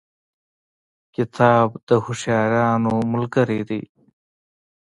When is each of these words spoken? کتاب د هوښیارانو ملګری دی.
کتاب 1.15 1.67
د 1.87 1.89
هوښیارانو 2.03 2.93
ملګری 3.13 3.61
دی. 3.69 3.83